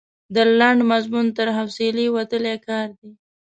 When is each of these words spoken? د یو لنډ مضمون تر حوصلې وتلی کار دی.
د 0.35 0.37
یو 0.43 0.47
لنډ 0.59 0.79
مضمون 0.91 1.25
تر 1.37 1.47
حوصلې 1.57 2.07
وتلی 2.15 2.55
کار 2.67 2.87
دی. 2.99 3.11